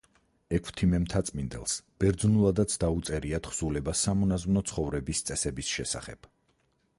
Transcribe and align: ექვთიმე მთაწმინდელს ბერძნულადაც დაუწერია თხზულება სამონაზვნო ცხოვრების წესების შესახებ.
ექვთიმე 0.57 0.99
მთაწმინდელს 1.01 1.75
ბერძნულადაც 2.03 2.77
დაუწერია 2.85 3.41
თხზულება 3.49 3.95
სამონაზვნო 4.01 4.65
ცხოვრების 4.73 5.23
წესების 5.31 5.71
შესახებ. 5.77 6.31